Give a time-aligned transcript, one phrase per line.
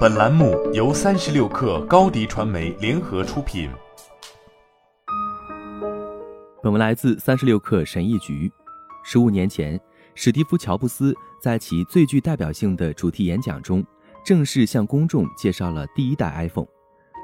[0.00, 3.70] 本栏目由三十六氪高低传媒联合出品。
[6.62, 8.50] 本文来自三十六氪神译局。
[9.02, 9.80] 十五年前，
[10.14, 13.82] 史蒂夫·乔布斯在其最具代表性的主题演讲中，
[14.24, 16.68] 正式向公众介绍了第一代 iPhone。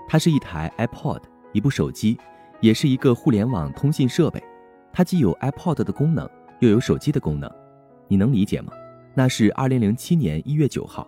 [0.08, 1.20] 它是一台 iPod，
[1.52, 2.16] 一部手机，
[2.60, 4.42] 也是一个互联网通信设备。
[4.92, 6.28] 它既有 iPod 的功能，
[6.60, 7.50] 又有手机的功能。
[8.08, 8.72] 你能理解吗？
[9.14, 11.06] 那是二零零七年一月九号，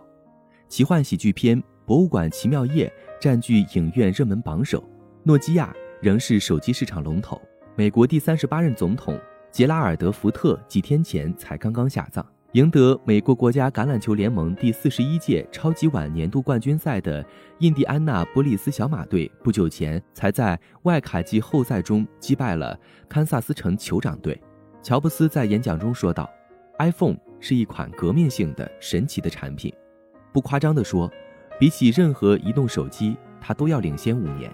[0.69, 2.87] 奇幻喜剧片《博物馆奇妙夜》
[3.19, 4.87] 占据影院热门榜首，
[5.23, 7.41] 诺基亚仍是手机市场龙头。
[7.75, 9.19] 美国第三十八任总统
[9.51, 12.23] 杰拉尔德·福特几天前才刚刚下葬。
[12.51, 17.25] 赢得美国国家橄榄球联盟第四十一届超级碗年度冠军赛的
[17.59, 24.39] 印第安纳波利斯小马队，不久前才在外卡季后赛中击败了堪萨斯城酋长队。
[24.83, 26.29] 乔布斯在演讲中说道
[26.77, 29.73] ：“iPhone 是一款革命性的、神奇的产品。
[30.31, 31.11] 不夸张地说，
[31.59, 34.51] 比起任何移动手机，它都要领先五年。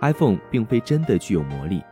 [0.00, 1.82] iPhone 并非真的具有魔力。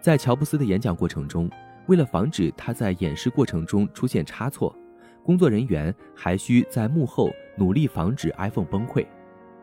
[0.00, 1.50] 在乔布斯的演讲过程中。”
[1.88, 4.76] 为了防止他在演示过程中出现差错，
[5.24, 9.06] 工作人员还需在幕后努力防止 iPhone 崩溃。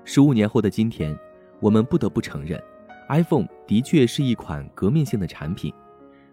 [0.04, 1.16] 十五年后的今天，
[1.60, 2.60] 我们不得不承认
[3.10, 5.72] ，iPhone 的确是一款革命性的产品。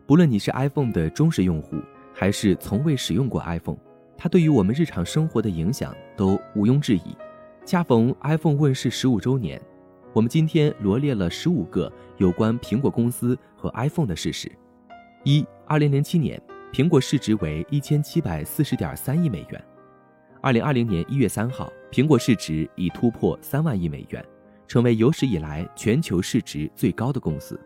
[0.06, 1.76] 不论你是 iPhone 的忠实用户，
[2.14, 3.76] 还是从未使用过 iPhone，
[4.22, 7.16] 它对于我们日常生活的影响都毋庸置疑。
[7.66, 9.60] 恰逢 iPhone 问世十五周年，
[10.12, 14.48] 我们今天罗列了十五个有关苹果公司和 iPhone 的事实。
[15.24, 16.40] 一二零零七年，
[16.72, 19.60] 苹果市值为一千七百四十点三亿美元。
[20.40, 24.24] 二零二零年一月三号，苹果市值已突破三万亿美元，
[24.68, 27.60] 成为有史以来全球市值最高的公司。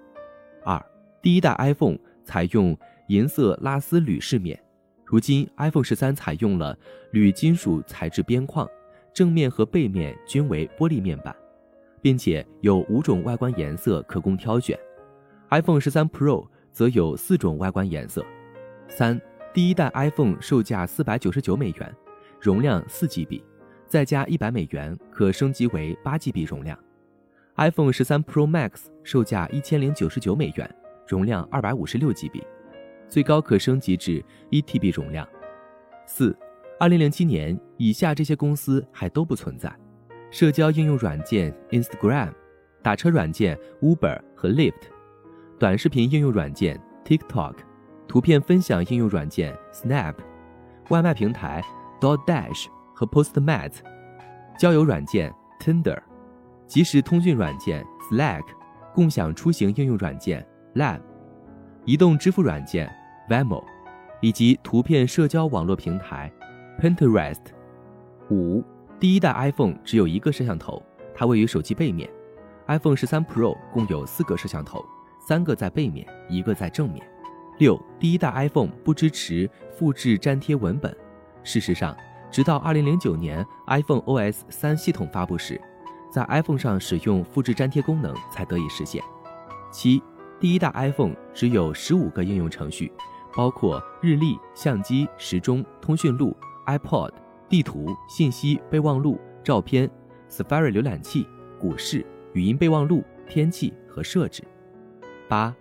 [0.65, 0.83] 二，
[1.21, 2.75] 第一代 iPhone 采用
[3.09, 4.59] 银色拉丝铝饰面，
[5.07, 6.77] 如今 iPhone 十三采用了
[7.13, 8.69] 铝金属材质边框，
[9.15, 11.35] 正面和背面均为玻璃面板，
[12.03, 14.79] 并且有五种外观颜色可供挑选。
[15.51, 16.47] iPhone 十三 Pro。
[16.77, 18.23] 则有四种外观颜色。
[18.87, 19.19] 三，
[19.55, 21.97] 第一代 iPhone 售价四百九十九美元，
[22.39, 23.41] 容量四 GB，
[23.87, 26.79] 再加一百美元可升级为八 GB 容量。
[27.57, 30.71] iPhone 十三 Pro Max 售价一千零九十九美元，
[31.09, 32.43] 容量二百五十六 GB，
[33.09, 35.27] 最高可升级至一 TB 容量。
[36.07, 36.37] 四，
[36.79, 39.73] 二零零七年以下这些公司还都不存在：
[40.31, 42.33] 社交应用软件 Instagram，
[42.83, 44.75] 打车软件 Uber 和 Lyft。
[45.59, 47.55] 短视频应用软件 TikTok，
[48.07, 50.15] 图片分享应用软件 Snap，
[50.91, 51.65] 外卖平台
[52.01, 53.77] DoorDash 和 Postmates，
[54.59, 55.99] 交友软件 Tinder，
[56.67, 58.45] 即时通讯软件 Slack，
[58.95, 61.01] 共享出行应用软件 Lab，
[61.87, 62.93] 移动支付软件
[63.29, 63.65] v e m o
[64.21, 66.31] 以及图片社交网络平台
[66.81, 67.39] Pinterest。
[68.29, 68.65] 五，
[68.99, 70.83] 第一代 iPhone 只有一个摄像头，
[71.15, 72.11] 它位于手机背面。
[72.67, 74.85] iPhone 十三 Pro 共有四个摄像头。
[75.29, 77.09] 三个在背面，一个在正面。
[77.59, 80.95] 六，第一代 iPhone 不支持复制粘贴文本。
[81.45, 81.97] 事实上，
[82.33, 85.61] 直到2009年 iPhone OS 三系统发布时，
[86.11, 89.01] 在 iPhone 上使用复制粘贴功能才得以实现。
[89.71, 90.03] 七，
[90.39, 92.93] 第一代 iPhone 只有十五个应用程序，
[93.35, 96.37] 包括日历、相机、时钟、通讯录、
[96.67, 97.11] iPod、
[97.49, 99.91] 地图、信息备忘录、照片、
[100.29, 101.27] Safari 浏览器、
[101.59, 102.05] 股市、
[102.35, 104.43] 语音备忘录、天气和设置。
[105.27, 105.55] 八，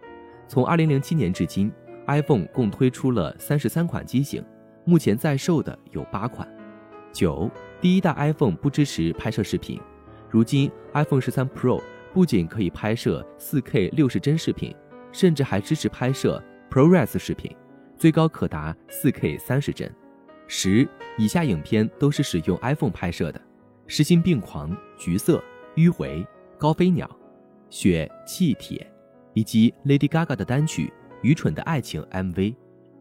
[0.48, 1.72] 从二零零七年至今
[2.08, 4.44] ，iPhone 共推出了三十三款机型，
[4.84, 6.46] 目前在售的有八款。
[7.14, 7.50] 九，
[7.80, 9.80] 第一代 iPhone 不支持拍摄视频，
[10.30, 11.82] 如今 iPhone 十三 Pro
[12.16, 14.74] 不仅可以拍摄四 K 六十帧视频，
[15.12, 17.54] 甚至还支持拍摄 ProRes 视频，
[17.98, 19.94] 最高可达四 K 三十帧。
[20.48, 20.88] 十，
[21.18, 23.42] 以下影片都是使用 iPhone 拍摄的：
[23.86, 25.44] 失心病狂、橘色、
[25.76, 26.26] 迂回、
[26.58, 27.10] 高飞鸟、
[27.70, 28.90] 雪、气铁。
[29.34, 30.88] 以及 Lady Gaga 的单曲
[31.22, 32.56] 《愚蠢的爱情》MV。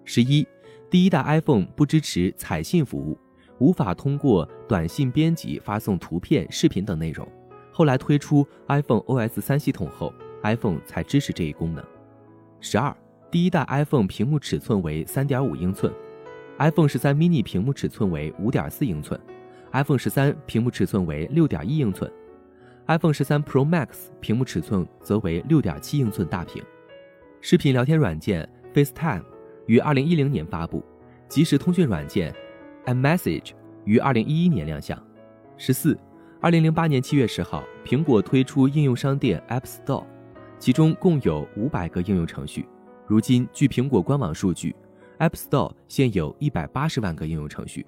[0.04, 0.44] 十一，
[0.91, 3.16] 第一代 iPhone 不支持彩信服务，
[3.60, 7.25] 无法通过短信编辑发送图片、视频等内容。
[7.76, 11.85] 后来推出 iPhone OS 三系统后，iPhone 才支持这一功能。
[12.61, 12.97] 十二，
[13.32, 15.93] 第一代 iPhone 屏幕尺寸为三点五英寸
[16.59, 19.21] ，iPhone 十三 mini 屏幕尺寸为五点四英寸
[19.73, 22.09] ，iPhone 十三屏幕尺寸为六点一英寸。
[22.87, 23.88] iPhone 十三 Pro Max
[24.21, 26.62] 屏幕尺寸则为六点七英寸大屏。
[27.41, 29.25] 视频聊天软件 FaceTime
[29.67, 30.85] 于二零一零年发布，
[31.29, 32.32] 即时通讯软件
[32.87, 33.50] iMessage
[33.85, 34.97] 于二零一一年亮相。
[35.56, 35.99] 十四，
[36.44, 40.05] 二零零八年七月十号，苹果推出应用商店 App Store，
[40.58, 42.69] 其中共有五百个应用程序。
[43.06, 44.76] 如今，据苹果官网数据
[45.20, 47.87] ，App Store 现有一百八十万个应用程序。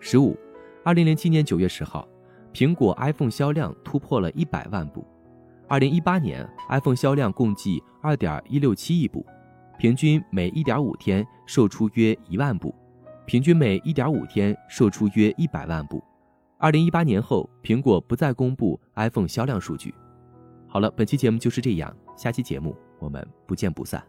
[0.00, 0.36] 十五，
[0.84, 2.06] 二零零七年九月十号。
[2.52, 5.02] 苹果 iPhone 销量突破了一百万部。
[5.66, 9.24] 二零一八年，iPhone 销量共计二点一六七亿部，
[9.78, 12.74] 平均每一点五天售出约一万部，
[13.24, 16.04] 平均每一点五天售出约一百万部。
[16.60, 19.94] 二零一八年后，苹果不再公布 iPhone 销量数据。
[20.66, 24.02] 好了，本期节目就是这样，下期节目我们不见不散。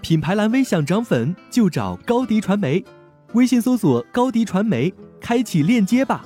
[0.00, 2.84] 品牌蓝 V 想涨粉就找高迪传媒，
[3.34, 6.24] 微信搜索高迪传媒，开启链接吧。